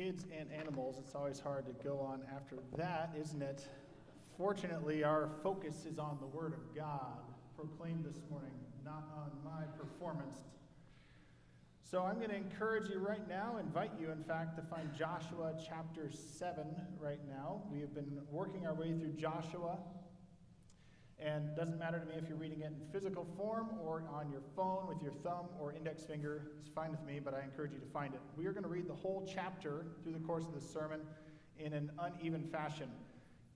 [0.00, 3.66] kids and animals, it's always hard to go on after that, isn't it?
[4.38, 7.18] Fortunately, our focus is on the Word of God
[7.54, 10.38] proclaimed this morning, not on my performance.
[11.82, 15.52] So I'm going to encourage you right now, invite you, in fact, to find Joshua
[15.68, 16.64] chapter 7
[16.98, 17.60] right now.
[17.70, 19.76] We have been working our way through Joshua.
[21.24, 24.40] And doesn't matter to me if you're reading it in physical form or on your
[24.56, 26.52] phone with your thumb or index finger.
[26.60, 28.20] It's fine with me, but I encourage you to find it.
[28.36, 31.00] We are going to read the whole chapter through the course of this sermon
[31.58, 32.88] in an uneven fashion.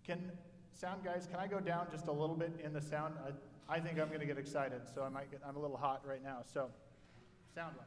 [0.06, 0.30] Can
[0.73, 3.14] sound guys, can I go down just a little bit in the sound?
[3.24, 5.78] I, I think I'm going to get excited, so I might get, I'm a little
[5.78, 6.40] hot right now.
[6.45, 6.68] So,
[7.54, 7.87] sound wise.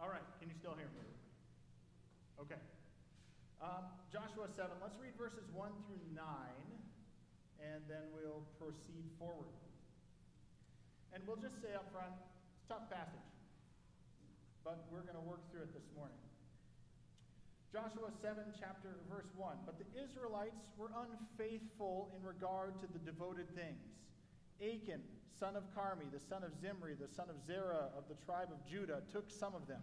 [0.00, 1.06] All right, can you still hear me?
[2.40, 2.60] Okay.
[3.62, 6.24] Um, Joshua 7, let's read verses 1 through 9
[7.62, 9.52] and then we'll proceed forward.
[11.12, 13.30] And we'll just say up front, it's a tough passage,
[14.64, 16.20] but we're going to work through it this morning.
[17.72, 19.56] Joshua 7, chapter verse 1.
[19.66, 23.84] But the Israelites were unfaithful in regard to the devoted things.
[24.62, 25.02] Achan,
[25.38, 28.64] son of Carmi, the son of Zimri, the son of Zerah of the tribe of
[28.64, 29.82] Judah, took some of them.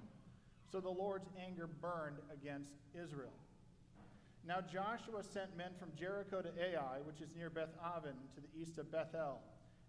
[0.71, 3.33] So the Lord's anger burned against Israel.
[4.45, 8.51] Now Joshua sent men from Jericho to Ai, which is near Beth Aven, to the
[8.59, 9.39] east of Bethel,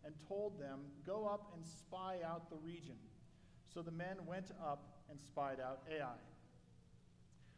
[0.05, 2.97] and told them, Go up and spy out the region.
[3.73, 6.15] So the men went up and spied out Ai.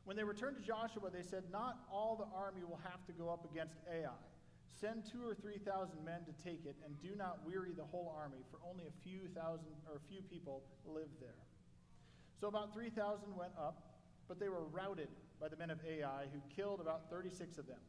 [0.05, 3.29] When they returned to Joshua, they said, Not all the army will have to go
[3.29, 4.17] up against Ai.
[4.81, 8.15] Send two or three thousand men to take it, and do not weary the whole
[8.17, 11.41] army, for only a few thousand or a few people live there.
[12.41, 13.96] So about three thousand went up,
[14.29, 15.09] but they were routed
[15.41, 17.81] by the men of Ai, who killed about 36 of them.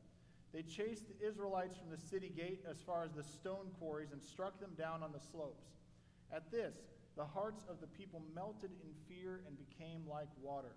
[0.54, 4.22] They chased the Israelites from the city gate as far as the stone quarries and
[4.22, 5.66] struck them down on the slopes.
[6.32, 6.76] At this,
[7.16, 10.76] the hearts of the people melted in fear and became like water.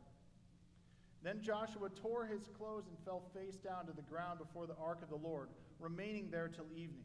[1.23, 5.03] Then Joshua tore his clothes and fell face down to the ground before the ark
[5.03, 7.05] of the Lord, remaining there till evening.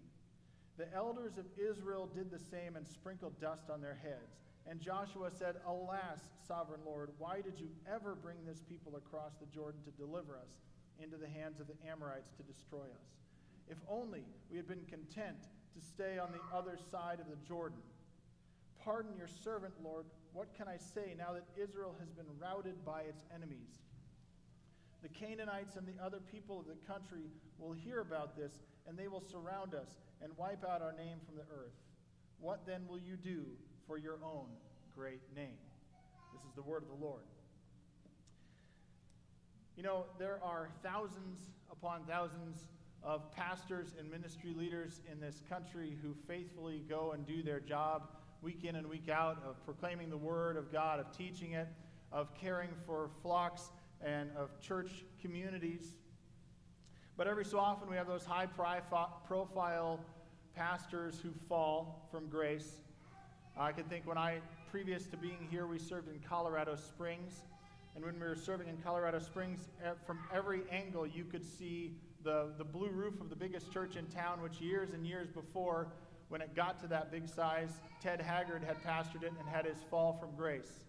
[0.77, 4.44] The elders of Israel did the same and sprinkled dust on their heads.
[4.67, 9.45] And Joshua said, Alas, sovereign Lord, why did you ever bring this people across the
[9.45, 10.57] Jordan to deliver us
[11.01, 13.05] into the hands of the Amorites to destroy us?
[13.69, 15.37] If only we had been content
[15.75, 17.77] to stay on the other side of the Jordan.
[18.83, 20.05] Pardon your servant, Lord.
[20.33, 23.81] What can I say now that Israel has been routed by its enemies?
[25.03, 29.07] The Canaanites and the other people of the country will hear about this, and they
[29.07, 31.75] will surround us and wipe out our name from the earth.
[32.39, 33.45] What then will you do
[33.87, 34.47] for your own
[34.95, 35.57] great name.
[36.33, 37.23] This is the word of the Lord.
[39.77, 42.67] You know, there are thousands upon thousands
[43.03, 48.09] of pastors and ministry leaders in this country who faithfully go and do their job
[48.41, 51.67] week in and week out of proclaiming the word of God, of teaching it,
[52.11, 53.71] of caring for flocks
[54.01, 55.95] and of church communities.
[57.17, 59.99] But every so often we have those high profile
[60.55, 62.81] pastors who fall from grace
[63.57, 64.39] I can think when I,
[64.69, 67.43] previous to being here, we served in Colorado Springs.
[67.95, 69.69] And when we were serving in Colorado Springs,
[70.05, 71.95] from every angle you could see
[72.25, 75.87] the, the blue roof of the biggest church in town, which years and years before,
[76.27, 77.69] when it got to that big size,
[78.01, 80.83] Ted Haggard had pastored it and had his fall from grace.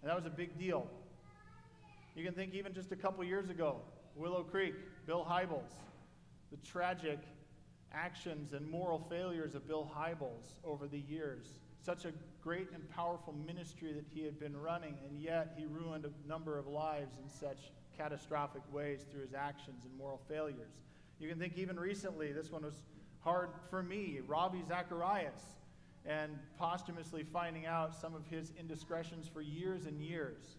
[0.00, 0.86] And that was a big deal.
[2.16, 3.82] You can think even just a couple years ago,
[4.16, 4.74] Willow Creek,
[5.06, 5.72] Bill Hybels,
[6.50, 7.18] the tragic
[7.92, 11.58] actions and moral failures of Bill Hybels over the years.
[11.80, 12.12] Such a
[12.42, 16.58] great and powerful ministry that he had been running, and yet he ruined a number
[16.58, 20.72] of lives in such catastrophic ways through his actions and moral failures.
[21.18, 22.80] You can think even recently, this one was
[23.20, 25.42] hard for me, Ravi Zacharias,
[26.06, 30.56] and posthumously finding out some of his indiscretions for years and years.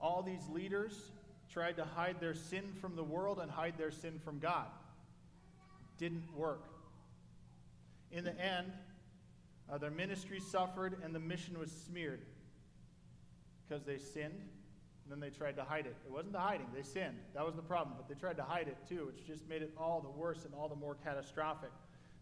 [0.00, 1.10] All these leaders
[1.52, 4.66] tried to hide their sin from the world and hide their sin from God.
[5.98, 6.64] Didn't work.
[8.10, 8.72] In the end,
[9.70, 12.22] uh, their ministry suffered and the mission was smeared
[13.66, 14.48] because they sinned
[15.04, 15.96] and then they tried to hide it.
[16.06, 17.18] It wasn't the hiding, they sinned.
[17.34, 19.72] That was the problem, but they tried to hide it too, which just made it
[19.76, 21.70] all the worse and all the more catastrophic.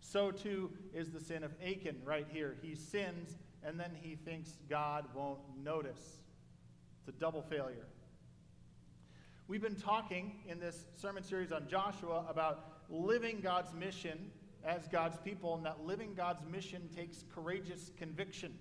[0.01, 2.57] So too is the sin of Achan right here.
[2.63, 6.21] He sins and then he thinks God won't notice.
[7.01, 7.87] It's a double failure.
[9.51, 14.31] We've been talking in this sermon series on Joshua about living God's mission
[14.65, 18.57] as God's people, and that living God's mission takes courageous conviction.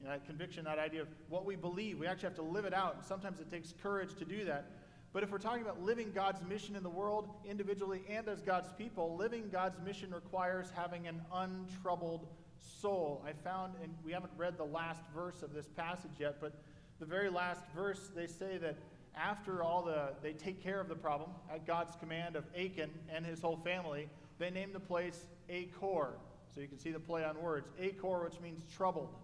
[0.00, 2.64] You know, that conviction, that idea of what we believe, we actually have to live
[2.64, 4.72] it out, and sometimes it takes courage to do that.
[5.12, 8.72] But if we're talking about living God's mission in the world, individually and as God's
[8.76, 12.26] people, living God's mission requires having an untroubled
[12.58, 13.24] soul.
[13.24, 16.60] I found, and we haven't read the last verse of this passage yet, but
[16.98, 18.76] the very last verse, they say that
[19.16, 23.24] after all the, they take care of the problem at God's command of Achan and
[23.26, 24.08] his whole family,
[24.38, 26.14] they name the place Achor.
[26.54, 27.68] So you can see the play on words.
[27.78, 29.14] Achor, which means troubled.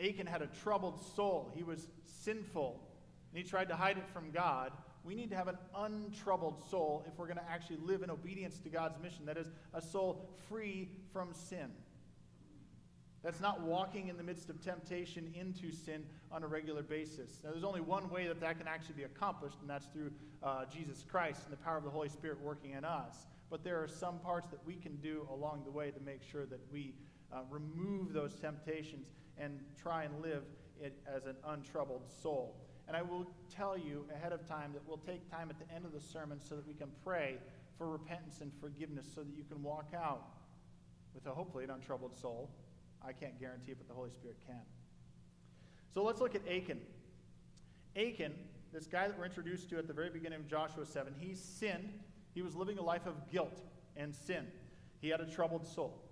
[0.00, 1.50] Achan had a troubled soul.
[1.54, 1.88] He was
[2.22, 2.80] sinful,
[3.30, 4.72] and he tried to hide it from God.
[5.04, 8.58] We need to have an untroubled soul if we're going to actually live in obedience
[8.60, 9.26] to God's mission.
[9.26, 11.70] That is, a soul free from sin.
[13.26, 17.40] That's not walking in the midst of temptation into sin on a regular basis.
[17.42, 20.12] Now, there's only one way that that can actually be accomplished, and that's through
[20.44, 23.26] uh, Jesus Christ and the power of the Holy Spirit working in us.
[23.50, 26.46] But there are some parts that we can do along the way to make sure
[26.46, 26.94] that we
[27.32, 30.44] uh, remove those temptations and try and live
[30.80, 32.54] it as an untroubled soul.
[32.86, 35.84] And I will tell you ahead of time that we'll take time at the end
[35.84, 37.38] of the sermon so that we can pray
[37.76, 40.28] for repentance and forgiveness so that you can walk out
[41.12, 42.48] with a hopefully an untroubled soul.
[43.04, 44.62] I can't guarantee it, but the Holy Spirit can.
[45.94, 46.80] So let's look at Achan.
[47.96, 48.34] Achan,
[48.72, 51.92] this guy that we're introduced to at the very beginning of Joshua 7, he sinned.
[52.34, 53.62] He was living a life of guilt
[53.96, 54.46] and sin.
[55.00, 56.02] He had a troubled soul.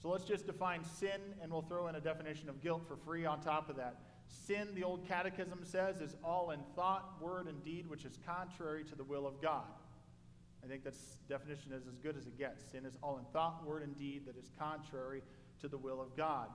[0.00, 3.26] So let's just define sin, and we'll throw in a definition of guilt for free
[3.26, 4.00] on top of that.
[4.26, 8.84] Sin, the old catechism says, is all in thought, word, and deed which is contrary
[8.84, 9.64] to the will of God.
[10.64, 10.94] I think that
[11.28, 12.64] definition is as good as it gets.
[12.64, 15.22] Sin is all in thought, word, and deed that is contrary
[15.64, 16.48] to the will of God.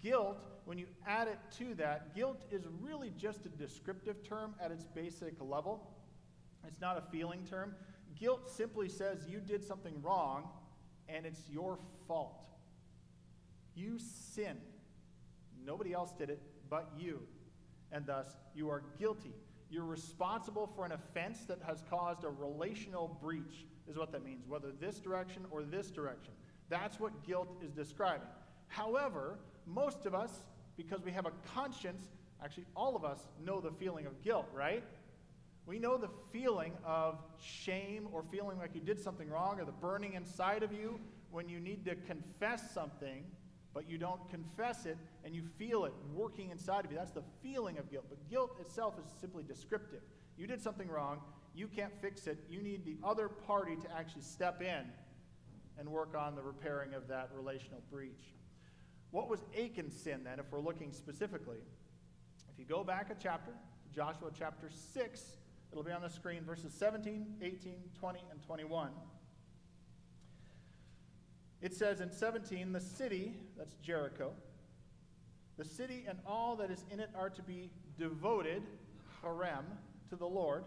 [0.00, 4.70] Guilt, when you add it to that, guilt is really just a descriptive term at
[4.70, 5.90] its basic level.
[6.66, 7.74] It's not a feeling term.
[8.18, 10.48] Guilt simply says you did something wrong
[11.08, 12.40] and it's your fault.
[13.74, 14.60] You sinned.
[15.64, 17.20] Nobody else did it but you.
[17.90, 19.34] And thus, you are guilty.
[19.70, 24.44] You're responsible for an offense that has caused a relational breach, is what that means,
[24.46, 26.32] whether this direction or this direction.
[26.68, 28.28] That's what guilt is describing.
[28.72, 30.30] However, most of us,
[30.76, 32.08] because we have a conscience,
[32.42, 34.82] actually, all of us know the feeling of guilt, right?
[35.66, 39.72] We know the feeling of shame or feeling like you did something wrong or the
[39.72, 40.98] burning inside of you
[41.30, 43.24] when you need to confess something
[43.74, 46.98] but you don't confess it and you feel it working inside of you.
[46.98, 48.06] That's the feeling of guilt.
[48.08, 50.02] But guilt itself is simply descriptive.
[50.36, 51.20] You did something wrong,
[51.54, 52.38] you can't fix it.
[52.48, 54.84] You need the other party to actually step in
[55.78, 58.34] and work on the repairing of that relational breach.
[59.12, 61.58] What was Achan's sin then, if we're looking specifically?
[62.50, 63.52] If you go back a chapter,
[63.94, 65.22] Joshua chapter 6,
[65.70, 68.90] it'll be on the screen, verses 17, 18, 20, and 21.
[71.60, 74.32] It says in 17, the city, that's Jericho,
[75.58, 78.62] the city and all that is in it are to be devoted,
[79.22, 79.64] herem,
[80.08, 80.64] to the Lord.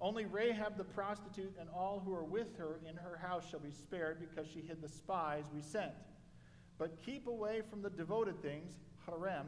[0.00, 3.72] Only Rahab the prostitute and all who are with her in her house shall be
[3.72, 5.92] spared because she hid the spies we sent.
[6.78, 8.72] But keep away from the devoted things,
[9.06, 9.46] herem,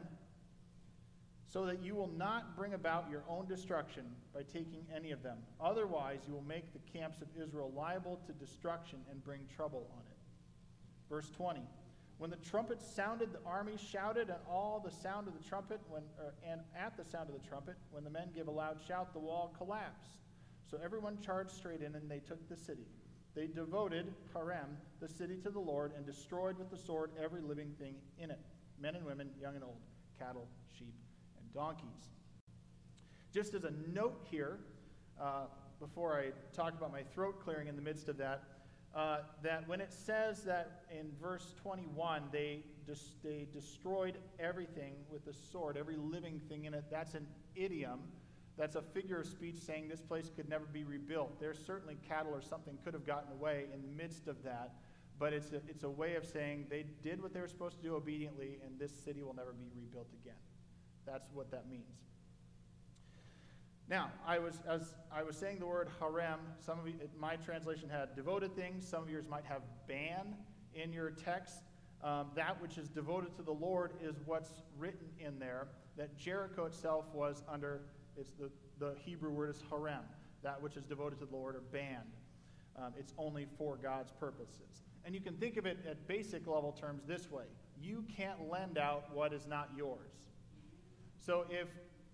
[1.47, 5.37] so that you will not bring about your own destruction by taking any of them.
[5.59, 10.03] Otherwise, you will make the camps of Israel liable to destruction and bring trouble on
[10.09, 10.17] it.
[11.09, 11.61] Verse 20.
[12.19, 16.03] When the trumpet sounded, the army shouted, and all the sound of the trumpet, when,
[16.19, 19.11] or, and at the sound of the trumpet, when the men gave a loud shout,
[19.11, 20.19] the wall collapsed.
[20.69, 22.85] So everyone charged straight in, and they took the city.
[23.35, 27.73] They devoted Herem, the city, to the Lord, and destroyed with the sword every living
[27.79, 28.39] thing in it
[28.81, 29.77] men and women, young and old,
[30.17, 30.47] cattle,
[30.77, 30.95] sheep,
[31.37, 32.09] and donkeys.
[33.31, 34.57] Just as a note here,
[35.21, 35.45] uh,
[35.79, 38.43] before I talk about my throat clearing in the midst of that,
[38.95, 45.23] uh, that when it says that in verse 21 they, dis- they destroyed everything with
[45.25, 47.25] the sword, every living thing in it, that's an
[47.55, 47.99] idiom.
[48.61, 51.39] That's a figure of speech saying this place could never be rebuilt.
[51.39, 54.73] There's certainly cattle or something could have gotten away in the midst of that,
[55.17, 57.81] but it's a, it's a way of saying they did what they were supposed to
[57.81, 60.37] do obediently, and this city will never be rebuilt again.
[61.07, 61.89] That's what that means.
[63.89, 67.89] Now, I was, as I was saying the word herem, some of you, my translation
[67.89, 70.35] had devoted things, some of yours might have ban
[70.75, 71.63] in your text.
[72.03, 75.67] Um, that which is devoted to the Lord is what's written in there.
[75.97, 77.81] That Jericho itself was under,
[78.17, 78.49] it's the,
[78.79, 80.03] the Hebrew word is herem,
[80.43, 82.15] that which is devoted to the Lord or banned.
[82.77, 84.83] Um, it's only for God's purposes.
[85.05, 87.45] And you can think of it at basic level terms this way
[87.83, 90.11] you can't lend out what is not yours.
[91.19, 91.67] So if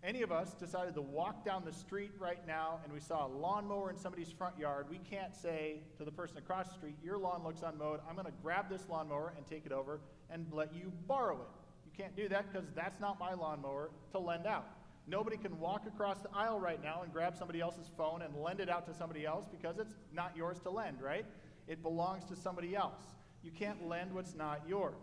[0.04, 3.30] any of us decided to walk down the street right now and we saw a
[3.30, 7.18] lawnmower in somebody's front yard, we can't say to the person across the street, Your
[7.18, 8.00] lawn looks unmowed.
[8.08, 10.00] I'm going to grab this lawnmower and take it over
[10.30, 11.48] and let you borrow it.
[11.86, 14.68] You can't do that because that's not my lawnmower to lend out.
[15.08, 18.60] Nobody can walk across the aisle right now and grab somebody else's phone and lend
[18.60, 21.26] it out to somebody else because it's not yours to lend, right?
[21.68, 23.02] It belongs to somebody else.
[23.42, 24.98] You can't lend what's not yours.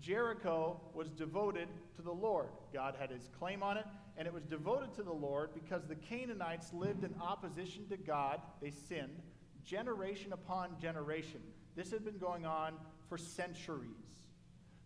[0.00, 2.48] Jericho was devoted to the Lord.
[2.72, 3.86] God had his claim on it,
[4.16, 8.40] and it was devoted to the Lord because the Canaanites lived in opposition to God.
[8.60, 9.22] They sinned
[9.64, 11.40] generation upon generation.
[11.74, 12.74] This had been going on
[13.08, 13.90] for centuries.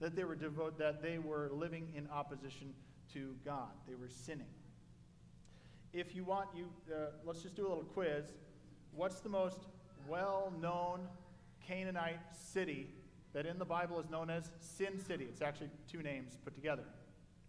[0.00, 2.72] That they were devoted, that they were living in opposition
[3.14, 3.70] to God.
[3.86, 4.46] They were sinning.
[5.92, 8.26] If you want, you uh, let's just do a little quiz.
[8.92, 9.60] What's the most
[10.06, 11.00] well-known
[11.66, 12.88] Canaanite city
[13.32, 15.24] that in the Bible is known as Sin City?
[15.24, 16.84] It's actually two names put together.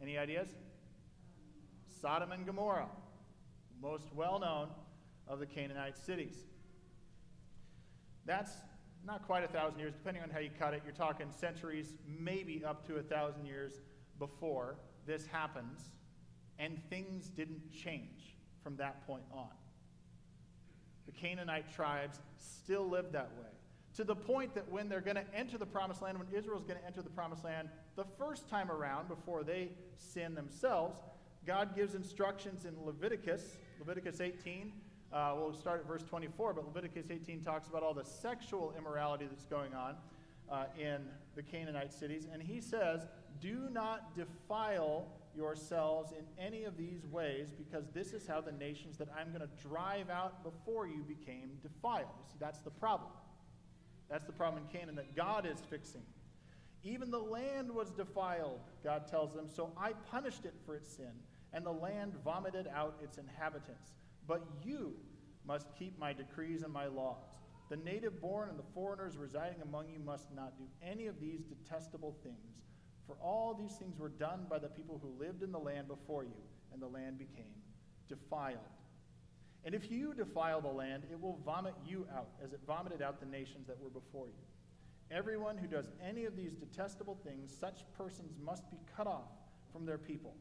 [0.01, 0.49] Any ideas?
[2.01, 2.87] Sodom and Gomorrah,
[3.81, 4.69] most well-known
[5.27, 6.35] of the Canaanite cities.
[8.25, 8.51] That's
[9.05, 10.81] not quite a thousand years, depending on how you cut it.
[10.85, 13.81] You're talking centuries, maybe up to a thousand years
[14.17, 14.75] before
[15.05, 15.91] this happens,
[16.57, 19.49] and things didn't change from that point on.
[21.05, 23.49] The Canaanite tribes still lived that way.
[23.95, 26.79] To the point that when they're going to enter the promised land, when Israel's going
[26.79, 30.99] to enter the promised land the first time around, before they sin themselves,
[31.45, 34.71] God gives instructions in Leviticus, Leviticus 18,
[35.11, 39.25] uh, we'll start at verse 24, but Leviticus 18 talks about all the sexual immorality
[39.25, 39.95] that's going on
[40.51, 41.01] uh, in
[41.35, 42.27] the Canaanite cities.
[42.31, 43.07] And he says,
[43.41, 48.97] Do not defile yourselves in any of these ways, because this is how the nations
[48.97, 52.09] that I'm going to drive out before you became defiled.
[52.19, 53.11] You see, that's the problem.
[54.09, 56.01] That's the problem in Canaan that God is fixing.
[56.83, 61.11] Even the land was defiled, God tells them, so I punished it for its sin,
[61.53, 63.91] and the land vomited out its inhabitants.
[64.27, 64.93] But you
[65.45, 67.27] must keep my decrees and my laws.
[67.69, 71.41] The native born and the foreigners residing among you must not do any of these
[71.43, 72.35] detestable things.
[73.09, 76.23] For all these things were done by the people who lived in the land before
[76.23, 76.37] you,
[76.71, 77.55] and the land became
[78.07, 78.59] defiled.
[79.65, 83.19] And if you defile the land, it will vomit you out, as it vomited out
[83.19, 84.43] the nations that were before you.
[85.09, 89.31] Everyone who does any of these detestable things, such persons must be cut off
[89.73, 90.35] from their people.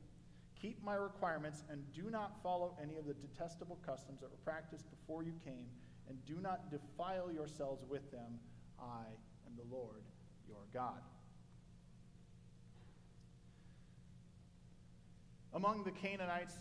[0.60, 4.84] Keep my requirements and do not follow any of the detestable customs that were practiced
[4.90, 5.68] before you came,
[6.06, 8.38] and do not defile yourselves with them.
[8.78, 9.04] I
[9.46, 10.02] am the Lord
[10.46, 11.00] your God.
[15.58, 16.54] Among the Canaanites,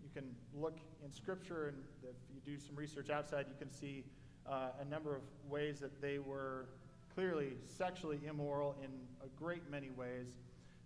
[0.00, 4.04] you can look in Scripture, and if you do some research outside, you can see
[4.48, 6.66] uh, a number of ways that they were
[7.12, 10.28] clearly sexually immoral in a great many ways.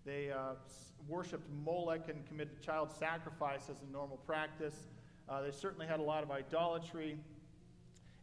[0.06, 0.54] They uh,
[1.06, 4.88] worshipped Molech and committed child sacrifice as a normal practice.
[5.28, 7.18] Uh, they certainly had a lot of idolatry.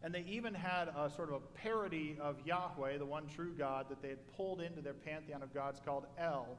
[0.01, 3.85] And they even had a sort of a parody of Yahweh, the one true God,
[3.89, 6.57] that they had pulled into their pantheon of gods called El.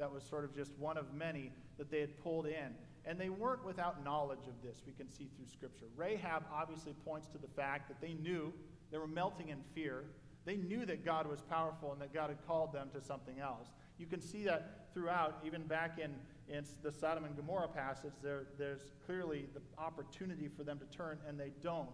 [0.00, 2.74] That was sort of just one of many that they had pulled in.
[3.04, 5.86] And they weren't without knowledge of this, we can see through Scripture.
[5.96, 8.52] Rahab obviously points to the fact that they knew,
[8.90, 10.04] they were melting in fear.
[10.46, 13.68] They knew that God was powerful and that God had called them to something else.
[13.98, 16.14] You can see that throughout, even back in,
[16.48, 21.18] in the Sodom and Gomorrah passage, there, there's clearly the opportunity for them to turn,
[21.28, 21.90] and they don't,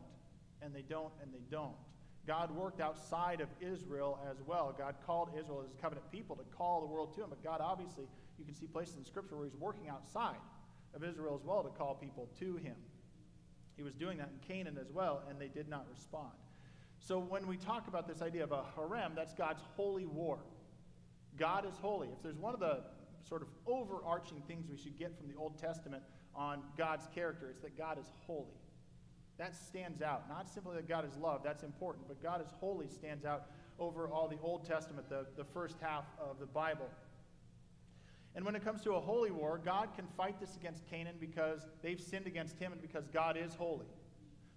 [0.63, 1.75] and they don't, and they don't.
[2.27, 4.75] God worked outside of Israel as well.
[4.77, 8.05] God called Israel as covenant people to call the world to him, but God obviously,
[8.39, 10.37] you can see places in Scripture where he's working outside
[10.95, 12.75] of Israel as well to call people to him.
[13.77, 16.33] He was doing that in Canaan as well, and they did not respond.
[16.99, 20.39] So when we talk about this idea of a herem, that's God's holy war.
[21.37, 22.09] God is holy.
[22.09, 22.81] If there's one of the
[23.29, 26.03] sort of overarching things we should get from the Old Testament
[26.35, 28.57] on God's character, it's that God is holy.
[29.39, 30.29] That stands out.
[30.29, 33.47] Not simply that God is love, that's important, but God is holy stands out
[33.79, 36.89] over all the Old Testament, the, the first half of the Bible.
[38.35, 41.67] And when it comes to a holy war, God can fight this against Canaan because
[41.83, 43.87] they've sinned against him and because God is holy.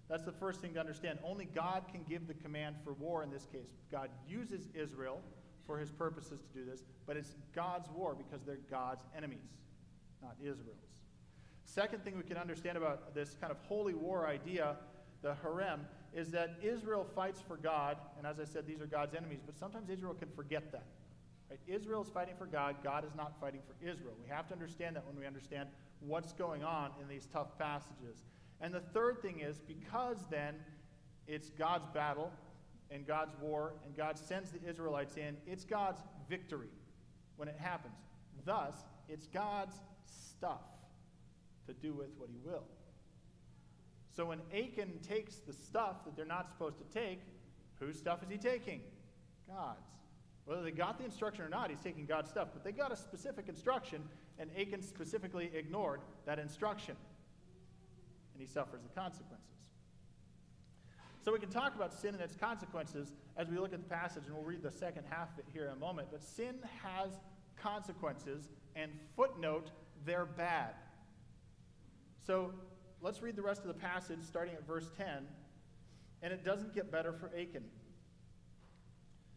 [0.08, 1.18] That's the first thing to understand.
[1.24, 3.70] Only God can give the command for war in this case.
[3.90, 5.20] God uses Israel
[5.66, 9.48] for his purposes to do this, but it's God's war because they're God's enemies,
[10.20, 10.90] not Israel's.
[11.72, 14.74] Second thing we can understand about this kind of holy war idea,
[15.22, 15.78] the herem,
[16.12, 19.56] is that Israel fights for God, and as I said, these are God's enemies, but
[19.56, 20.86] sometimes Israel can forget that.
[21.48, 21.60] Right?
[21.68, 24.14] Israel is fighting for God, God is not fighting for Israel.
[24.20, 25.68] We have to understand that when we understand
[26.00, 28.24] what's going on in these tough passages.
[28.60, 30.56] And the third thing is because then
[31.28, 32.32] it's God's battle,
[32.90, 36.70] and God's war, and God sends the Israelites in, it's God's victory
[37.36, 37.94] when it happens.
[38.44, 38.74] Thus,
[39.08, 40.62] it's God's stuff
[41.72, 42.64] to do with what he will.
[44.14, 47.20] So when Achan takes the stuff that they're not supposed to take,
[47.78, 48.80] whose stuff is he taking?
[49.48, 49.86] God's.
[50.44, 52.48] Whether they got the instruction or not, he's taking God's stuff.
[52.52, 54.02] But they got a specific instruction,
[54.38, 56.96] and Achan specifically ignored that instruction.
[58.34, 59.46] And he suffers the consequences.
[61.22, 64.24] So we can talk about sin and its consequences as we look at the passage,
[64.26, 66.08] and we'll read the second half of it here in a moment.
[66.10, 67.10] But sin has
[67.56, 69.70] consequences, and footnote,
[70.04, 70.74] they're bad.
[72.30, 72.52] So
[73.02, 75.26] let's read the rest of the passage starting at verse 10.
[76.22, 77.64] And it doesn't get better for Achan.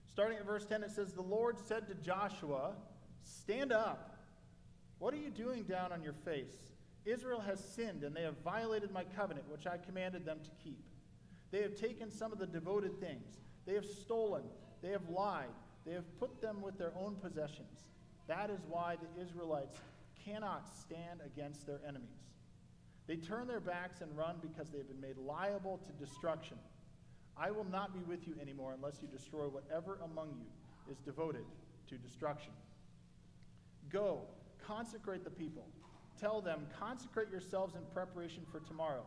[0.08, 2.74] Starting at verse 10, it says, The Lord said to Joshua,
[3.24, 4.20] Stand up.
[5.00, 6.54] What are you doing down on your face?
[7.04, 10.86] Israel has sinned, and they have violated my covenant, which I commanded them to keep.
[11.50, 13.40] They have taken some of the devoted things.
[13.66, 14.44] They have stolen.
[14.84, 15.50] They have lied.
[15.84, 17.88] They have put them with their own possessions.
[18.28, 19.80] That is why the Israelites
[20.24, 22.33] cannot stand against their enemies.
[23.08, 26.58] They turn their backs and run because they have been made liable to destruction.
[27.38, 31.46] I will not be with you anymore unless you destroy whatever among you is devoted
[31.90, 32.52] to destruction.
[33.90, 34.22] Go,
[34.66, 35.66] consecrate the people.
[36.20, 39.04] Tell them, consecrate yourselves in preparation for tomorrow.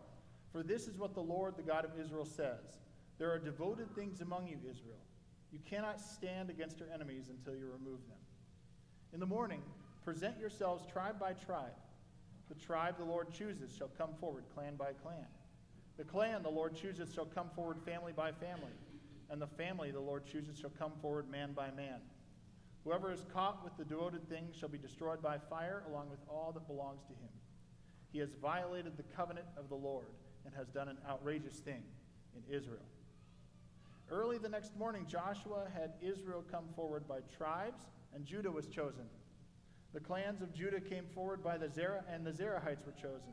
[0.52, 2.78] For this is what the Lord, the God of Israel, says
[3.18, 4.98] There are devoted things among you, Israel.
[5.52, 8.18] You cannot stand against your enemies until you remove them.
[9.12, 9.62] In the morning,
[10.04, 11.72] present yourselves tribe by tribe.
[12.48, 15.26] The tribe the Lord chooses shall come forward, clan by clan.
[15.96, 18.72] The clan the Lord chooses shall come forward, family by family.
[19.30, 22.00] And the family the Lord chooses shall come forward, man by man.
[22.84, 26.52] Whoever is caught with the devoted things shall be destroyed by fire, along with all
[26.52, 27.32] that belongs to him.
[28.12, 30.06] He has violated the covenant of the Lord
[30.44, 31.82] and has done an outrageous thing
[32.36, 32.86] in Israel.
[34.08, 39.06] Early the next morning, Joshua had Israel come forward by tribes, and Judah was chosen.
[39.96, 43.32] The clans of Judah came forward by the Zerah, and the Zerahites were chosen.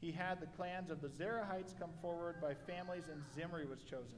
[0.00, 4.16] He had the clans of the Zerahites come forward by families, and Zimri was chosen.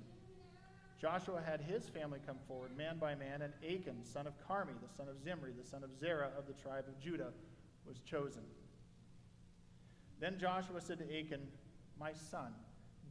[1.00, 4.96] Joshua had his family come forward, man by man, and Achan, son of Carmi, the
[4.96, 7.32] son of Zimri, the son of Zerah of the tribe of Judah,
[7.84, 8.44] was chosen.
[10.20, 11.40] Then Joshua said to Achan,
[11.98, 12.52] My son,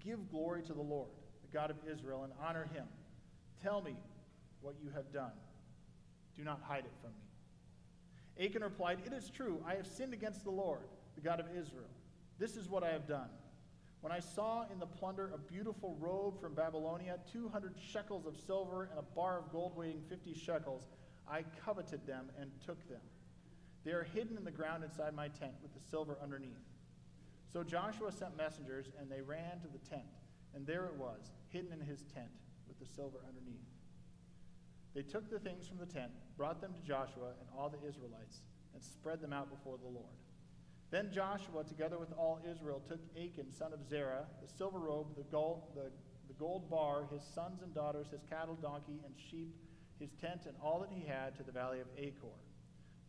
[0.01, 1.09] give glory to the Lord,
[1.41, 2.85] the God of Israel, and honor him.
[3.61, 3.97] Tell me
[4.61, 5.35] what you have done.
[6.37, 7.26] Do not hide it from me.
[8.39, 11.89] Achan replied, It is true, I have sinned against the Lord, the God of Israel.
[12.39, 13.29] This is what I have done.
[14.01, 18.89] When I saw in the plunder a beautiful robe from Babylonia, 200 shekels of silver,
[18.91, 20.87] and a bar of gold weighing 50 shekels,
[21.29, 23.01] I coveted them and took them.
[23.83, 26.51] They are hidden in the ground inside my tent with the silver underneath.
[27.51, 30.03] So Joshua sent messengers, and they ran to the tent,
[30.53, 32.29] and there it was, hidden in his tent
[32.67, 33.65] with the silver underneath.
[34.93, 38.41] They took the things from the tent, brought them to Joshua and all the Israelites,
[38.73, 40.15] and spread them out before the Lord.
[40.89, 45.23] Then Joshua, together with all Israel, took Achan, son of Zerah, the silver robe, the
[45.23, 45.91] gold, the,
[46.27, 49.53] the gold bar, his sons and daughters, his cattle, donkey, and sheep,
[49.99, 52.33] his tent, and all that he had to the valley of Achor.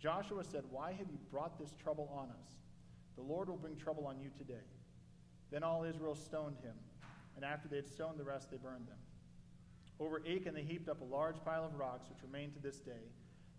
[0.01, 2.51] Joshua said, Why have you brought this trouble on us?
[3.17, 4.67] The Lord will bring trouble on you today.
[5.51, 6.75] Then all Israel stoned him,
[7.37, 8.99] and after they had stoned the rest, they burned them.
[10.01, 13.11] Over Achan they heaped up a large pile of rocks, which remain to this day.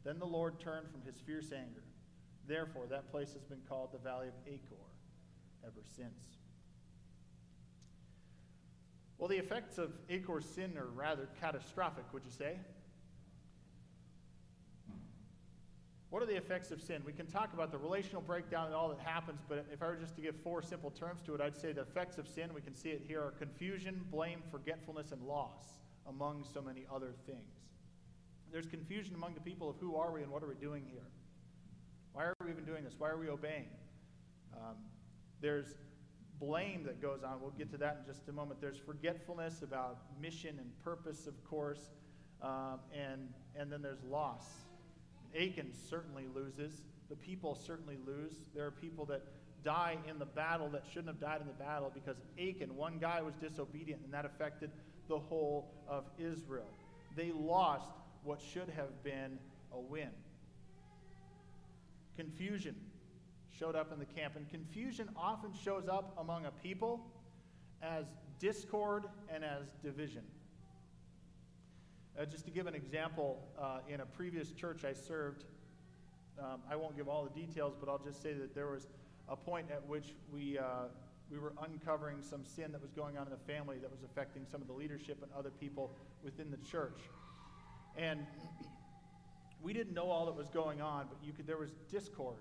[0.04, 1.84] Then the Lord turned from his fierce anger.
[2.48, 4.82] Therefore, that place has been called the Valley of Achor
[5.66, 6.38] ever since.
[9.18, 12.58] Well, the effects of Achor's sin are rather catastrophic, would you say?
[16.10, 17.04] What are the effects of sin?
[17.06, 19.98] We can talk about the relational breakdown and all that happens, but if I were
[19.98, 22.62] just to give four simple terms to it, I'd say the effects of sin, we
[22.62, 27.60] can see it here, are confusion, blame, forgetfulness, and loss among so many other things.
[28.52, 31.06] There's confusion among the people of who are we and what are we doing here?
[32.14, 32.96] Why are we even doing this?
[32.98, 33.68] Why are we obeying?
[34.54, 34.76] Um,
[35.42, 35.76] there's
[36.40, 37.42] blame that goes on.
[37.42, 38.62] We'll get to that in just a moment.
[38.62, 41.90] There's forgetfulness about mission and purpose, of course,
[42.42, 44.46] um, and, and then there's loss.
[45.36, 46.82] Achan certainly loses.
[47.10, 48.34] The people certainly lose.
[48.56, 49.22] There are people that
[49.64, 53.22] die in the battle that shouldn't have died in the battle because Achan, one guy,
[53.22, 54.72] was disobedient, and that affected
[55.10, 56.70] the whole of Israel.
[57.18, 57.92] They lost
[58.24, 59.38] what should have been
[59.74, 60.12] a win.
[62.16, 62.76] Confusion
[63.58, 67.02] showed up in the camp, and confusion often shows up among a people
[67.82, 68.06] as
[68.40, 70.24] discord and as division.
[72.18, 75.46] Uh, just to give an example, uh, in a previous church I served,
[76.40, 78.88] um, I won't give all the details, but I'll just say that there was
[79.28, 80.86] a point at which we uh,
[81.32, 84.46] we were uncovering some sin that was going on in the family that was affecting
[84.50, 85.92] some of the leadership and other people
[86.24, 87.00] within the church.
[87.98, 88.26] And
[89.62, 92.38] we didn't know all that was going on, but you could, there was discord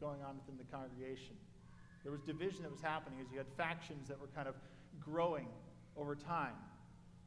[0.00, 1.36] going on within the congregation.
[2.02, 4.54] There was division that was happening as you had factions that were kind of
[5.00, 5.46] growing
[5.96, 6.54] over time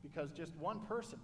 [0.03, 1.19] because just one person,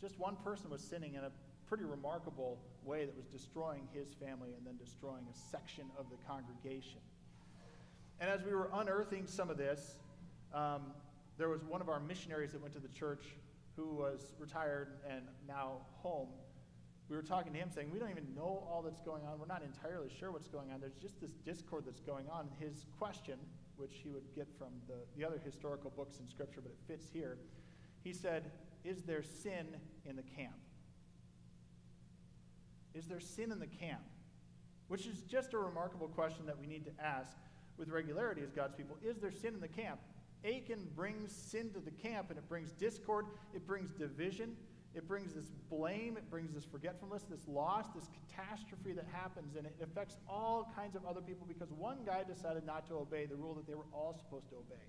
[0.00, 1.30] just one person was sinning in a
[1.68, 6.16] pretty remarkable way that was destroying his family and then destroying a section of the
[6.26, 7.00] congregation.
[8.22, 9.96] And as we were unearthing some of this,
[10.54, 10.82] um,
[11.38, 13.24] there was one of our missionaries that went to the church
[13.74, 16.28] who was retired and now home.
[17.08, 19.40] we were talking to him saying, We don't even know all that's going on.
[19.40, 20.78] We're not entirely sure what's going on.
[20.78, 22.48] There's just this discord that's going on.
[22.60, 23.40] His question,
[23.76, 27.08] which he would get from the, the other historical books in Scripture, but it fits
[27.12, 27.38] here,
[28.04, 28.52] he said,
[28.84, 29.66] Is there sin
[30.04, 30.54] in the camp?
[32.94, 34.02] Is there sin in the camp?
[34.86, 37.36] Which is just a remarkable question that we need to ask
[37.78, 38.96] with regularity as God's people.
[39.02, 40.00] Is there sin in the camp?
[40.44, 44.56] Achan brings sin to the camp, and it brings discord, it brings division,
[44.94, 49.66] it brings this blame, it brings this forgetfulness, this loss, this catastrophe that happens, and
[49.66, 53.36] it affects all kinds of other people because one guy decided not to obey the
[53.36, 54.82] rule that they were all supposed to obey.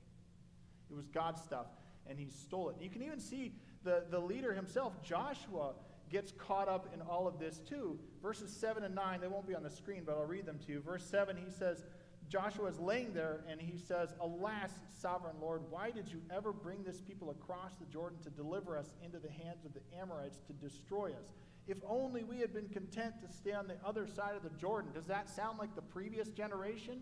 [0.90, 1.68] It was God's stuff,
[2.08, 2.76] and he stole it.
[2.82, 5.74] You can even see the, the leader himself, Joshua,
[6.10, 7.98] gets caught up in all of this too.
[8.22, 10.72] Verses 7 and 9, they won't be on the screen, but I'll read them to
[10.72, 10.82] you.
[10.82, 11.84] Verse 7, he says,
[12.30, 16.84] Joshua is laying there and he says, Alas, sovereign Lord, why did you ever bring
[16.84, 20.54] this people across the Jordan to deliver us into the hands of the Amorites to
[20.54, 21.34] destroy us?
[21.68, 24.92] If only we had been content to stay on the other side of the Jordan.
[24.94, 27.02] Does that sound like the previous generation?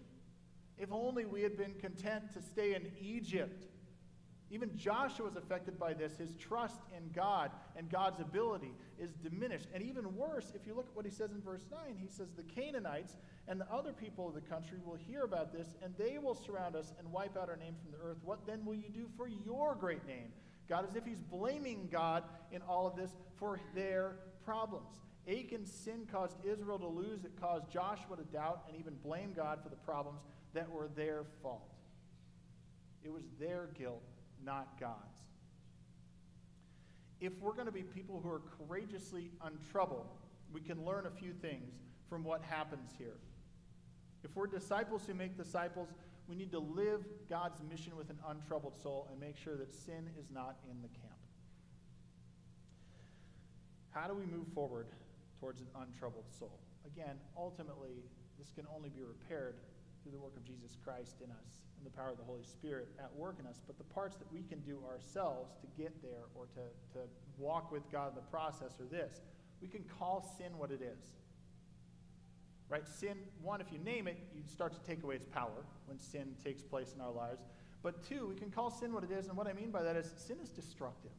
[0.78, 3.68] If only we had been content to stay in Egypt.
[4.52, 6.18] Even Joshua is affected by this.
[6.18, 9.68] His trust in God and God's ability is diminished.
[9.74, 12.28] And even worse, if you look at what he says in verse 9, he says,
[12.36, 13.16] The Canaanites
[13.48, 16.76] and the other people of the country will hear about this, and they will surround
[16.76, 18.18] us and wipe out our name from the earth.
[18.24, 20.34] What then will you do for your great name?
[20.68, 24.88] God, as if he's blaming God in all of this for their problems.
[25.28, 29.60] Achan's sin caused Israel to lose, it caused Joshua to doubt and even blame God
[29.64, 30.22] for the problems
[30.54, 31.74] that were their fault.
[33.04, 34.04] It was their guilt,
[34.46, 35.20] not God's.
[37.20, 40.08] If we're going to be people who are courageously untroubled,
[40.52, 41.74] we can learn a few things
[42.10, 43.18] from what happens here.
[44.24, 45.90] If we're disciples who make disciples,
[46.28, 50.10] we need to live God's mission with an untroubled soul and make sure that sin
[50.20, 51.20] is not in the camp.
[53.92, 54.88] How do we move forward
[55.40, 56.60] towards an untroubled soul?
[56.86, 58.04] Again, ultimately,
[58.40, 59.56] this can only be repaired
[60.02, 62.90] through the work of Jesus Christ in us and the power of the Holy Spirit
[63.00, 63.62] at work in us.
[63.66, 67.06] But the parts that we can do ourselves to get there or to, to
[67.38, 69.22] walk with God in the process are this
[69.62, 71.14] we can call sin what it is.
[72.68, 72.88] Right?
[72.88, 76.36] Sin, one, if you name it, you start to take away its power when sin
[76.44, 77.44] takes place in our lives.
[77.84, 79.96] But two, we can call sin what it is, and what I mean by that
[79.96, 81.12] is sin is destructive.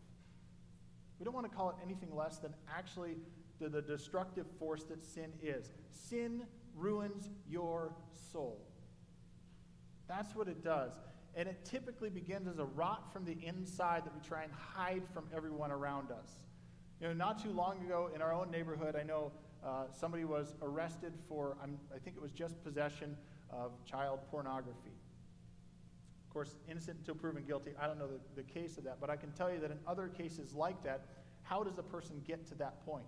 [1.18, 3.16] We don't want to call it anything less than actually
[3.60, 5.70] the, the destructive force that sin is.
[5.90, 6.42] Sin
[6.74, 7.92] ruins your
[8.32, 8.58] soul.
[10.14, 10.92] That's what it does.
[11.34, 15.02] And it typically begins as a rot from the inside that we try and hide
[15.14, 16.28] from everyone around us.
[17.00, 19.32] You know, not too long ago in our own neighborhood, I know
[19.64, 23.16] uh, somebody was arrested for, I'm, I think it was just possession
[23.50, 24.92] of child pornography.
[26.26, 27.70] Of course, innocent until proven guilty.
[27.80, 29.78] I don't know the, the case of that, but I can tell you that in
[29.86, 31.06] other cases like that,
[31.42, 33.06] how does a person get to that point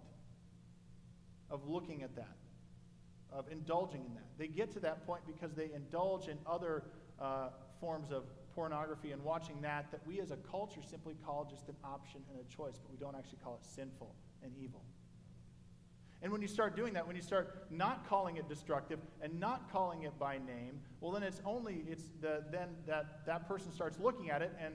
[1.50, 2.36] of looking at that,
[3.34, 4.26] of indulging in that?
[4.38, 6.84] They get to that point because they indulge in other
[7.20, 7.48] uh,
[7.80, 11.76] forms of pornography and watching that that we as a culture simply call just an
[11.84, 14.82] option and a choice, but we don't actually call it sinful and evil.
[16.22, 19.70] And when you start doing that, when you start not calling it destructive and not
[19.70, 23.98] calling it by name, well, then it's only, it's the, then that, that person starts
[24.00, 24.74] looking at it, and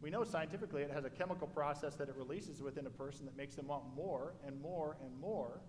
[0.00, 3.36] we know scientifically it has a chemical process that it releases within a person that
[3.36, 5.60] makes them want more and more and more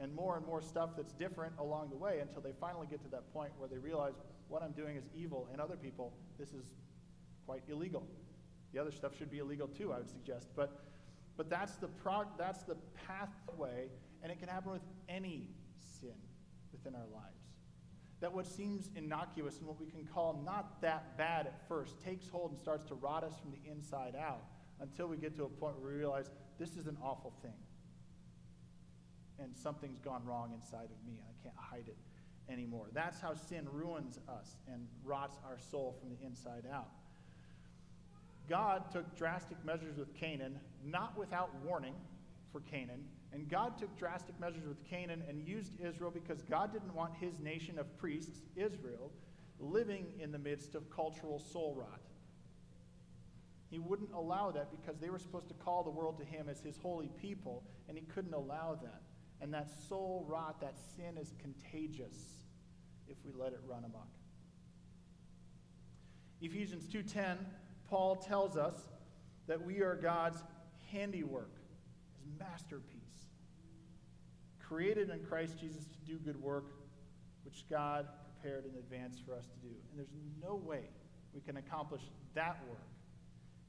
[0.00, 3.08] and more and more stuff that's different along the way until they finally get to
[3.10, 4.14] that point where they realize
[4.48, 6.74] what I'm doing is evil, and other people, this is
[7.46, 8.06] quite illegal.
[8.72, 10.48] The other stuff should be illegal too, I would suggest.
[10.56, 10.82] But,
[11.36, 12.76] but that's, the prog- that's the
[13.06, 13.88] pathway
[14.22, 15.48] and it can happen with any
[16.00, 16.14] sin
[16.72, 17.26] within our lives.
[18.20, 22.28] That what seems innocuous and what we can call not that bad at first takes
[22.28, 24.44] hold and starts to rot us from the inside out
[24.80, 27.52] until we get to a point where we realize this is an awful thing.
[29.42, 31.96] And something's gone wrong inside of me, and I can't hide it
[32.50, 32.86] anymore.
[32.92, 36.88] That's how sin ruins us and rots our soul from the inside out.
[38.48, 41.94] God took drastic measures with Canaan, not without warning
[42.52, 46.94] for Canaan, and God took drastic measures with Canaan and used Israel because God didn't
[46.94, 49.10] want his nation of priests, Israel,
[49.58, 52.00] living in the midst of cultural soul rot.
[53.70, 56.60] He wouldn't allow that because they were supposed to call the world to him as
[56.60, 59.00] his holy people, and he couldn't allow that.
[59.42, 62.14] And that soul rot, that sin is contagious
[63.08, 64.08] if we let it run amok.
[66.40, 67.38] Ephesians 2:10,
[67.88, 68.86] Paul tells us
[69.48, 70.42] that we are God's
[70.90, 71.50] handiwork,
[72.14, 73.02] his masterpiece
[74.60, 76.72] created in Christ Jesus to do good work,
[77.44, 79.74] which God prepared in advance for us to do.
[79.90, 80.88] And there's no way
[81.34, 82.02] we can accomplish
[82.34, 82.88] that work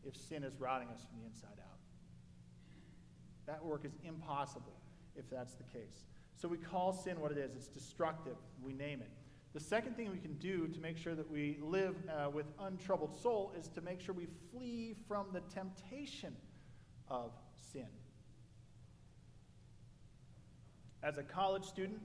[0.05, 1.79] if sin is rotting us from the inside out.
[3.47, 4.82] That work is impossible
[5.15, 6.05] if that's the case.
[6.35, 8.35] So we call sin what it is it's destructive.
[8.61, 9.09] We name it.
[9.53, 13.15] The second thing we can do to make sure that we live uh, with untroubled
[13.21, 16.35] soul is to make sure we flee from the temptation
[17.07, 17.31] of
[17.71, 17.85] sin.
[21.03, 21.99] As a college student,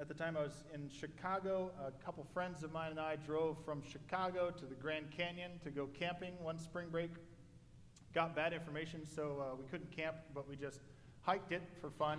[0.00, 3.56] at the time I was in Chicago, a couple friends of mine and I drove
[3.64, 7.10] from Chicago to the Grand Canyon to go camping one spring break.
[8.14, 10.80] Got bad information, so uh, we couldn't camp, but we just
[11.22, 12.18] hiked it for fun.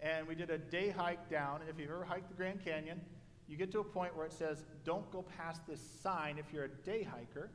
[0.00, 1.60] And we did a day hike down.
[1.60, 3.00] And if you've ever hiked the Grand Canyon,
[3.48, 6.64] you get to a point where it says, don't go past this sign if you're
[6.64, 7.50] a day hiker.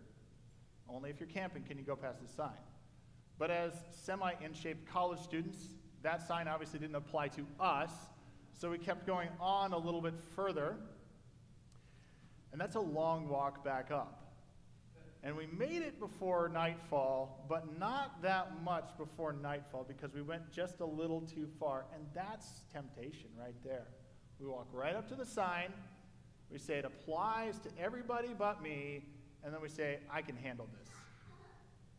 [0.87, 2.49] Only if you're camping can you go past this sign.
[3.37, 5.69] But as semi in shape college students,
[6.03, 7.91] that sign obviously didn't apply to us,
[8.53, 10.75] so we kept going on a little bit further.
[12.51, 14.24] And that's a long walk back up.
[15.25, 20.51] And we made it before nightfall, but not that much before nightfall because we went
[20.51, 21.85] just a little too far.
[21.95, 23.87] And that's temptation right there.
[24.39, 25.73] We walk right up to the sign,
[26.51, 29.03] we say it applies to everybody but me,
[29.43, 30.89] and then we say, I can handle this.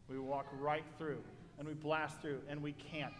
[0.09, 1.25] We walk right through
[1.59, 3.12] and we blast through, and we can't.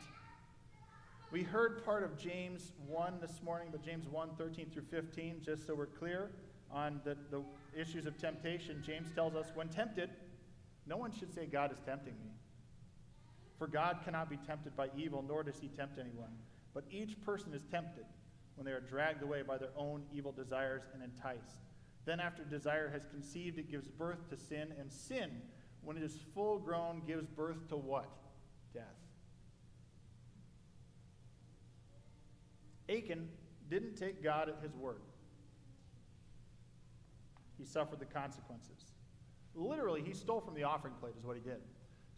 [1.33, 5.66] We heard part of James 1 this morning, but James 1 13 through 15, just
[5.66, 6.31] so we're clear
[6.71, 7.42] on the, the
[7.77, 8.83] issues of temptation.
[8.85, 10.11] James tells us, when tempted,
[10.87, 12.31] no one should say, God is tempting me.
[13.59, 16.33] For God cannot be tempted by evil, nor does he tempt anyone.
[16.75, 18.05] But each person is tempted
[18.55, 21.59] when they are dragged away by their own evil desires and enticed.
[22.05, 25.43] Then, after desire has conceived, it gives birth to sin, and sin,
[25.83, 28.09] when it is full grown, gives birth to what?
[28.73, 28.85] Death.
[32.89, 33.29] Achan
[33.69, 35.01] didn't take God at his word.
[37.59, 38.92] He suffered the consequences.
[39.55, 41.61] Literally, he stole from the offering plate, is what he did.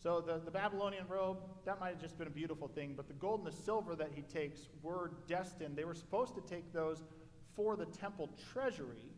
[0.00, 3.14] So the, the Babylonian robe, that might have just been a beautiful thing, but the
[3.14, 5.76] gold and the silver that he takes were destined.
[5.76, 7.02] They were supposed to take those
[7.56, 9.10] for the temple treasury.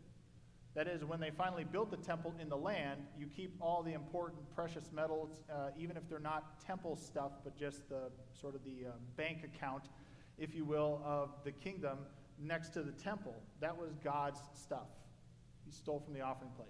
[0.74, 3.92] That is, when they finally built the temple in the land, you keep all the
[3.92, 8.62] important precious metals, uh, even if they're not temple stuff, but just the sort of
[8.64, 9.85] the uh, bank account,
[10.38, 11.98] if you will, of the kingdom
[12.38, 13.35] next to the temple.
[13.61, 14.87] That was God's stuff.
[15.70, 16.68] He stole from the offering plate.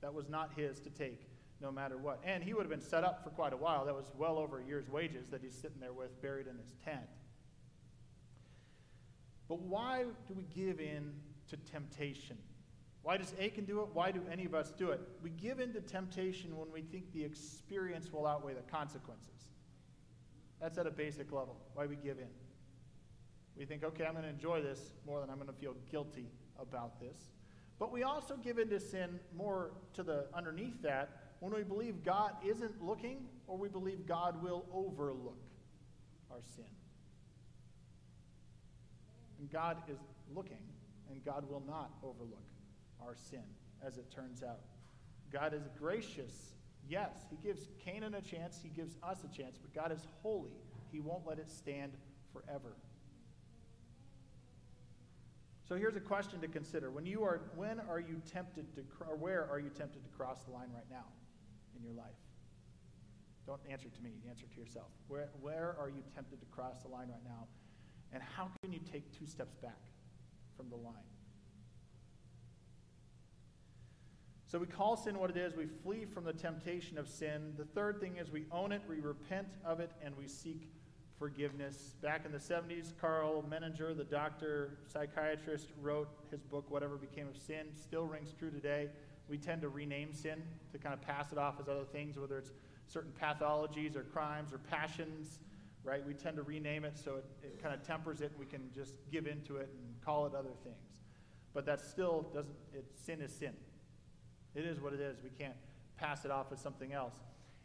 [0.00, 1.26] That was not his to take
[1.60, 2.18] no matter what.
[2.24, 3.84] And he would have been set up for quite a while.
[3.84, 6.72] That was well over a year's wages that he's sitting there with buried in his
[6.82, 7.04] tent.
[9.48, 11.12] But why do we give in
[11.48, 12.38] to temptation?
[13.02, 13.88] Why does Achan do it?
[13.92, 15.00] Why do any of us do it?
[15.22, 19.50] We give in to temptation when we think the experience will outweigh the consequences.
[20.60, 22.28] That's at a basic level, why we give in.
[23.56, 26.28] We think, okay, I'm going to enjoy this more than I'm going to feel guilty
[26.58, 27.16] about this.
[27.80, 31.08] But we also give into sin more to the underneath that
[31.40, 35.40] when we believe God isn't looking or we believe God will overlook
[36.30, 36.66] our sin.
[39.38, 39.98] And God is
[40.34, 40.60] looking,
[41.10, 42.44] and God will not overlook
[43.02, 43.42] our sin,
[43.82, 44.60] as it turns out.
[45.32, 46.52] God is gracious.
[46.86, 50.52] Yes, He gives Canaan a chance, He gives us a chance, but God is holy.
[50.92, 51.92] He won't let it stand
[52.30, 52.76] forever.
[55.70, 56.90] So here's a question to consider.
[56.90, 60.42] When you are when are you tempted to or where are you tempted to cross
[60.42, 61.04] the line right now?
[61.80, 62.16] in your life?
[63.46, 64.88] Don't answer to me, answer to yourself.
[65.08, 67.46] Where, where are you tempted to cross the line right now?
[68.12, 69.78] And how can you take two steps back
[70.56, 70.94] from the line?
[74.46, 75.54] So we call sin what it is.
[75.54, 77.54] We flee from the temptation of sin.
[77.56, 80.72] The third thing is we own it, we repent of it, and we seek
[81.20, 81.94] forgiveness.
[82.02, 87.36] Back in the 70s, Karl Menninger, the doctor, psychiatrist, wrote his book, Whatever Became of
[87.36, 87.66] Sin.
[87.76, 88.88] Still rings true today
[89.30, 92.36] we tend to rename sin to kind of pass it off as other things, whether
[92.36, 92.50] it's
[92.88, 95.38] certain pathologies or crimes or passions,
[95.84, 96.04] right?
[96.04, 98.68] We tend to rename it so it, it kind of tempers it and we can
[98.74, 100.76] just give into it and call it other things.
[101.54, 103.52] But that still doesn't, it, sin is sin.
[104.54, 105.18] It is what it is.
[105.22, 105.56] We can't
[105.96, 107.14] pass it off as something else.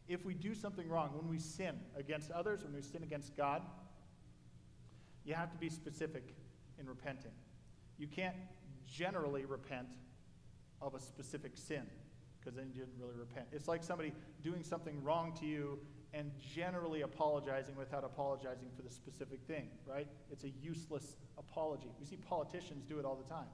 [0.07, 3.63] If we do something wrong, when we sin against others, when we sin against God,
[5.23, 6.35] you have to be specific
[6.79, 7.31] in repenting.
[7.97, 8.35] You can't
[8.87, 9.87] generally repent
[10.81, 11.83] of a specific sin,
[12.39, 13.47] because then you didn't really repent.
[13.51, 14.13] It's like somebody
[14.43, 15.79] doing something wrong to you
[16.13, 20.07] and generally apologizing without apologizing for the specific thing, right?
[20.31, 21.89] It's a useless apology.
[21.99, 23.47] We see politicians do it all the time.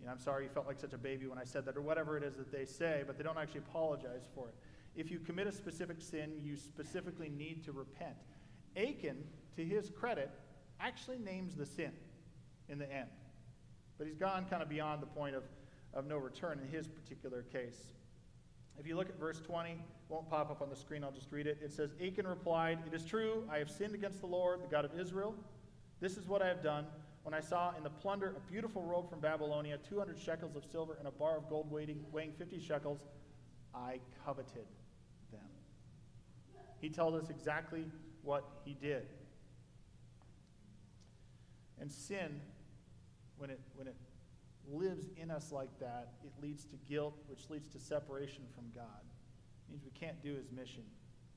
[0.00, 1.80] You know, I'm sorry you felt like such a baby when I said that, or
[1.80, 4.54] whatever it is that they say, but they don't actually apologize for it.
[4.98, 8.16] If you commit a specific sin, you specifically need to repent.
[8.76, 9.16] Achan,
[9.56, 10.30] to his credit,
[10.78, 11.92] actually names the sin
[12.68, 13.08] in the end.
[13.96, 15.44] But he's gone kind of beyond the point of
[15.94, 17.92] of no return in his particular case.
[18.78, 21.32] If you look at verse 20, it won't pop up on the screen, I'll just
[21.32, 21.58] read it.
[21.62, 24.84] It says, Achan replied, It is true, I have sinned against the Lord, the God
[24.84, 25.34] of Israel.
[26.00, 26.86] This is what I have done.
[27.24, 30.96] When I saw in the plunder a beautiful robe from Babylonia, 200 shekels of silver,
[30.98, 33.00] and a bar of gold weighing, weighing 50 shekels,
[33.74, 34.66] I coveted.
[36.80, 37.84] He tells us exactly
[38.22, 39.06] what he did.
[41.80, 42.40] And sin,
[43.36, 43.96] when it, when it
[44.70, 49.00] lives in us like that, it leads to guilt, which leads to separation from God.
[49.02, 50.82] It means we can't do his mission.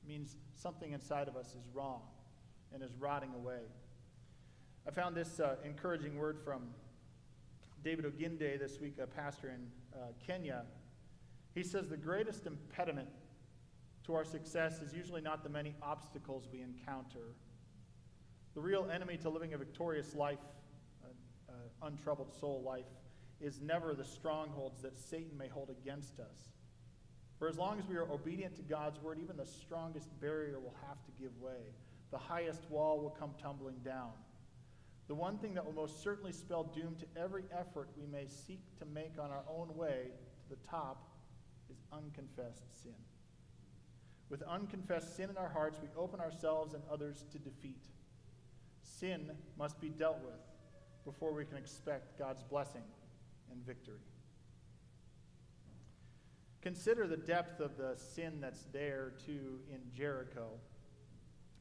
[0.04, 2.02] It means something inside of us is wrong
[2.72, 3.60] and is rotting away.
[4.86, 6.62] I found this uh, encouraging word from
[7.84, 10.62] David Oginde this week, a pastor in uh, Kenya.
[11.54, 13.08] He says the greatest impediment
[14.06, 17.34] to our success is usually not the many obstacles we encounter.
[18.54, 20.38] The real enemy to living a victorious life,
[21.04, 22.86] an untroubled soul life,
[23.40, 26.52] is never the strongholds that Satan may hold against us.
[27.38, 30.76] For as long as we are obedient to God's word, even the strongest barrier will
[30.86, 31.74] have to give way.
[32.12, 34.12] The highest wall will come tumbling down.
[35.08, 38.60] The one thing that will most certainly spell doom to every effort we may seek
[38.78, 40.10] to make on our own way
[40.42, 41.08] to the top
[41.68, 42.94] is unconfessed sin.
[44.32, 47.84] With unconfessed sin in our hearts, we open ourselves and others to defeat.
[48.82, 50.40] Sin must be dealt with
[51.04, 52.80] before we can expect God's blessing
[53.50, 54.00] and victory.
[56.62, 60.48] Consider the depth of the sin that's there, too, in Jericho.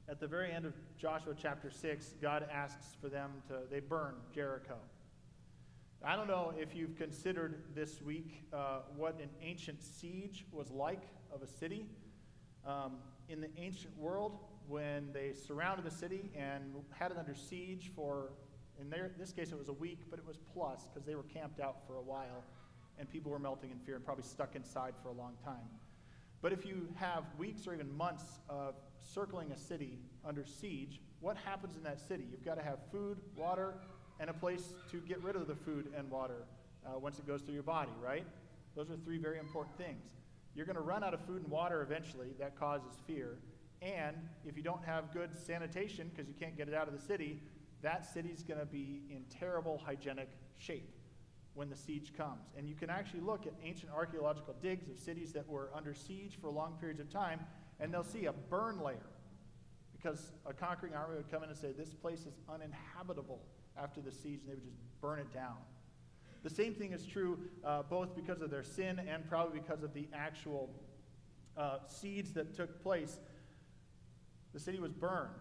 [0.08, 4.16] At the very end of Joshua chapter 6, God asks for them to, they burn
[4.34, 4.78] Jericho.
[6.02, 11.04] I don't know if you've considered this week uh, what an ancient siege was like
[11.34, 11.86] of a city.
[12.66, 12.94] Um,
[13.30, 18.32] in the ancient world, when they surrounded the city and had it under siege for
[18.80, 21.24] in their, this case, it was a week, but it was plus because they were
[21.24, 22.44] camped out for a while
[22.98, 25.70] and people were melting in fear and probably stuck inside for a long time.
[26.42, 31.38] But if you have weeks or even months of circling a city under siege, what
[31.38, 32.26] happens in that city?
[32.32, 33.76] You've got to have food, water,
[34.20, 36.44] and a place to get rid of the food and water
[36.86, 38.26] uh, once it goes through your body, right?
[38.76, 40.04] Those are three very important things.
[40.56, 42.30] You're going to run out of food and water eventually.
[42.40, 43.38] That causes fear.
[43.82, 47.02] And if you don't have good sanitation because you can't get it out of the
[47.06, 47.42] city,
[47.82, 50.94] that city's going to be in terrible hygienic shape
[51.54, 52.50] when the siege comes.
[52.58, 56.38] And you can actually look at ancient archaeological digs of cities that were under siege
[56.40, 57.40] for long periods of time,
[57.80, 58.98] and they'll see a burn layer
[59.92, 63.40] because a conquering army would come in and say, This place is uninhabitable
[63.78, 65.58] after the siege, and they would just burn it down.
[66.44, 69.94] The same thing is true uh, both because of their sin and probably because of
[69.94, 70.70] the actual
[71.56, 73.20] uh, siege that took place.
[74.54, 75.36] The city was burned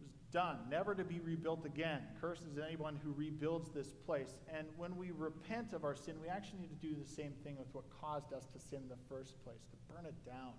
[0.00, 2.00] it was done, never to be rebuilt again.
[2.20, 4.38] Cursed is anyone who rebuilds this place.
[4.56, 7.58] And when we repent of our sin, we actually need to do the same thing
[7.58, 10.52] with what caused us to sin in the first place, to burn it down.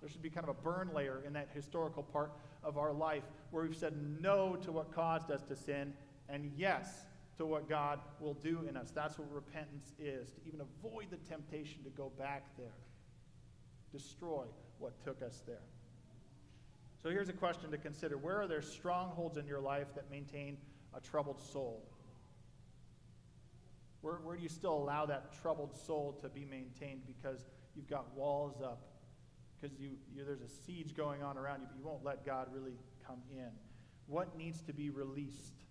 [0.00, 2.32] There should be kind of a burn layer in that historical part
[2.62, 5.94] of our life where we've said no to what caused us to sin
[6.28, 7.05] and yes
[7.38, 8.90] to what God will do in us.
[8.94, 12.76] That's what repentance is, to even avoid the temptation to go back there,
[13.92, 14.44] destroy
[14.78, 15.62] what took us there.
[17.02, 20.56] So here's a question to consider Where are there strongholds in your life that maintain
[20.94, 21.82] a troubled soul?
[24.00, 27.44] Where, where do you still allow that troubled soul to be maintained because
[27.74, 28.80] you've got walls up?
[29.60, 32.48] Because you, you, there's a siege going on around you, but you won't let God
[32.52, 33.50] really come in.
[34.06, 35.65] What needs to be released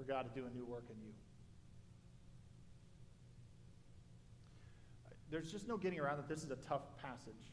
[0.00, 1.12] for God to do a new work in you?
[5.30, 7.52] There's just no getting around that this is a tough passage.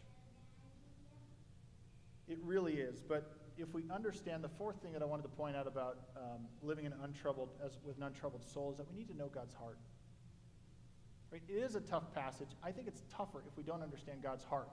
[2.28, 3.02] It really is.
[3.02, 6.48] But if we understand the fourth thing that I wanted to point out about um,
[6.64, 9.54] living in untroubled as with an untroubled soul is that we need to know God's
[9.54, 9.78] heart.
[11.32, 11.42] Right?
[11.50, 12.50] It is a tough passage.
[12.64, 14.70] I think it's tougher if we don't understand God's heart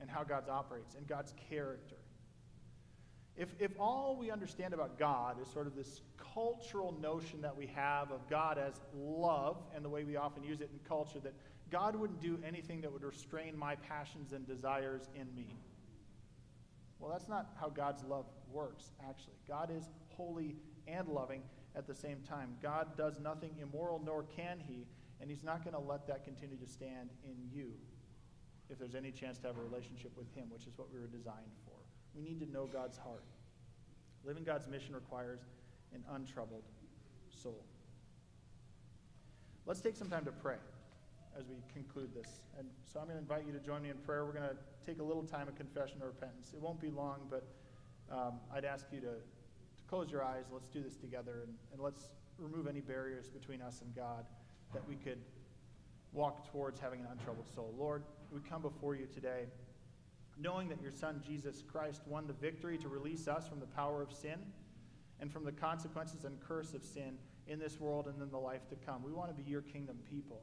[0.00, 1.96] and how God operates and God's character.
[3.40, 6.02] If, if all we understand about God is sort of this
[6.34, 10.60] cultural notion that we have of God as love, and the way we often use
[10.60, 11.32] it in culture, that
[11.70, 15.46] God wouldn't do anything that would restrain my passions and desires in me.
[16.98, 19.36] Well, that's not how God's love works, actually.
[19.48, 21.40] God is holy and loving
[21.74, 22.58] at the same time.
[22.62, 24.86] God does nothing immoral, nor can He,
[25.18, 27.72] and He's not going to let that continue to stand in you
[28.68, 31.06] if there's any chance to have a relationship with Him, which is what we were
[31.06, 31.80] designed for.
[32.14, 33.24] We need to know God's heart.
[34.24, 35.40] Living God's mission requires
[35.94, 36.64] an untroubled
[37.30, 37.64] soul.
[39.66, 40.56] Let's take some time to pray
[41.38, 42.40] as we conclude this.
[42.58, 44.24] And so I'm going to invite you to join me in prayer.
[44.24, 46.52] We're going to take a little time of confession or repentance.
[46.54, 47.46] It won't be long, but
[48.10, 50.44] um, I'd ask you to, to close your eyes.
[50.52, 52.08] Let's do this together and, and let's
[52.38, 54.24] remove any barriers between us and God
[54.72, 55.18] that we could
[56.12, 57.72] walk towards having an untroubled soul.
[57.78, 58.02] Lord,
[58.32, 59.44] we come before you today
[60.40, 64.02] knowing that your Son, Jesus Christ, won the victory to release us from the power
[64.02, 64.38] of sin
[65.20, 68.66] and from the consequences and curse of sin in this world and in the life
[68.70, 69.02] to come.
[69.04, 70.40] We want to be your kingdom people.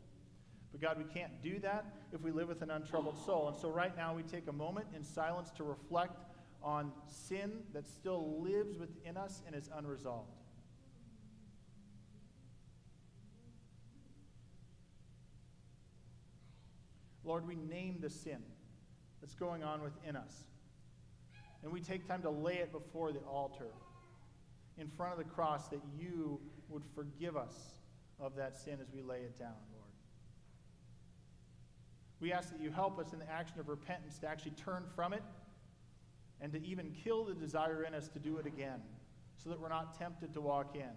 [0.72, 3.48] But God, we can't do that if we live with an untroubled soul.
[3.48, 6.24] And so right now we take a moment in silence to reflect
[6.62, 10.30] on sin that still lives within us and is unresolved.
[17.24, 18.42] Lord, we name the sin
[19.22, 20.46] that's going on within us.
[21.64, 23.72] And we take time to lay it before the altar
[24.78, 26.40] in front of the cross that you
[26.70, 27.56] would forgive us
[28.20, 29.86] of that sin as we lay it down, Lord.
[32.20, 35.14] We ask that you help us in the action of repentance to actually turn from
[35.14, 35.24] it
[36.42, 38.82] and to even kill the desire in us to do it again
[39.36, 40.96] so that we're not tempted to walk in.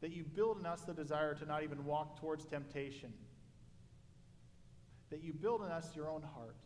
[0.00, 3.12] That you build in us the desire to not even walk towards temptation.
[5.10, 6.56] That you build in us your own heart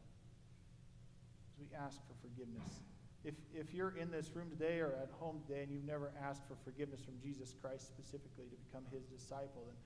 [1.60, 2.80] we ask for forgiveness.
[3.22, 6.48] If, if you're in this room today or at home today and you've never asked
[6.48, 9.76] for forgiveness from Jesus Christ specifically to become his disciple, then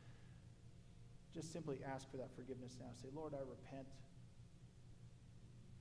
[1.34, 2.94] just simply ask for that forgiveness now.
[2.94, 3.90] Say, Lord, I repent.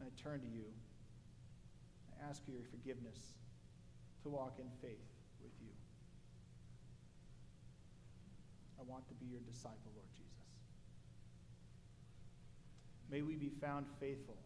[0.01, 0.65] And I turn to you.
[2.09, 3.37] I ask for your forgiveness
[4.23, 5.05] to walk in faith
[5.43, 5.69] with you.
[8.79, 10.49] I want to be your disciple, Lord Jesus.
[13.11, 14.37] May we be found faithful,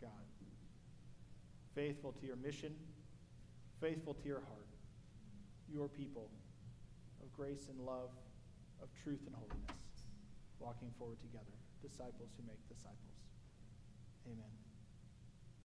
[0.00, 0.30] God.
[1.74, 2.74] Faithful to your mission,
[3.80, 4.66] faithful to your heart,
[5.72, 6.28] your people
[7.22, 8.10] of grace and love,
[8.82, 9.80] of truth and holiness
[10.60, 13.16] walking forward together, disciples who make disciples.
[14.28, 14.59] Amen.